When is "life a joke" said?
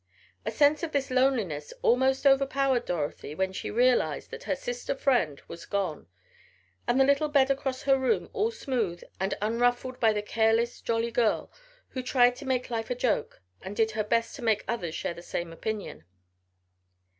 12.71-13.43